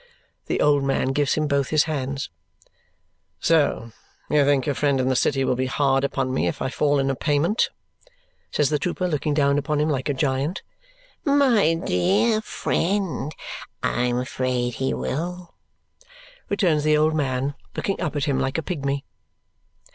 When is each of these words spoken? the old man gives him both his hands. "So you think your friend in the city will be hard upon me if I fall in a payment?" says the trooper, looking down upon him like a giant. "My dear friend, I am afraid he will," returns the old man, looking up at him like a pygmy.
the 0.47 0.61
old 0.61 0.83
man 0.83 1.09
gives 1.09 1.35
him 1.35 1.45
both 1.47 1.69
his 1.69 1.83
hands. 1.83 2.31
"So 3.39 3.91
you 4.31 4.43
think 4.43 4.65
your 4.65 4.73
friend 4.73 4.99
in 4.99 5.09
the 5.09 5.15
city 5.15 5.43
will 5.43 5.53
be 5.55 5.67
hard 5.67 6.03
upon 6.03 6.33
me 6.33 6.47
if 6.47 6.59
I 6.59 6.71
fall 6.71 6.97
in 6.97 7.11
a 7.11 7.15
payment?" 7.15 7.69
says 8.49 8.69
the 8.71 8.79
trooper, 8.79 9.07
looking 9.07 9.35
down 9.35 9.59
upon 9.59 9.79
him 9.79 9.89
like 9.89 10.09
a 10.09 10.15
giant. 10.15 10.63
"My 11.23 11.75
dear 11.75 12.41
friend, 12.41 13.31
I 13.83 14.05
am 14.07 14.17
afraid 14.17 14.73
he 14.73 14.91
will," 14.95 15.53
returns 16.49 16.83
the 16.83 16.97
old 16.97 17.13
man, 17.13 17.53
looking 17.75 18.01
up 18.01 18.15
at 18.15 18.25
him 18.25 18.39
like 18.39 18.57
a 18.57 18.63
pygmy. 18.63 19.03